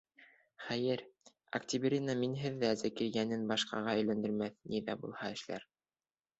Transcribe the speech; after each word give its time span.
Хәйер, 0.69 1.03
Октябрина 1.59 2.17
минһеҙ 2.23 2.57
ҙә 2.65 2.73
Зәкирйәнен 2.81 3.47
башҡаға 3.53 3.95
өйләндермәҫ, 4.03 4.59
ни 4.73 4.85
ҙә 4.91 5.01
булһа 5.07 5.35
эшләр! 5.39 5.73